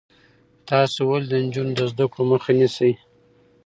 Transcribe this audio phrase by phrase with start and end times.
[0.69, 2.91] تاسو ولې د نجونو د زده کړو مخه نیسئ؟